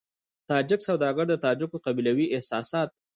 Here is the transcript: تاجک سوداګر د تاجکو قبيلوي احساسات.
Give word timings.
تاجک 0.49 0.79
سوداګر 0.87 1.25
د 1.29 1.33
تاجکو 1.45 1.77
قبيلوي 1.85 2.25
احساسات. 2.35 2.89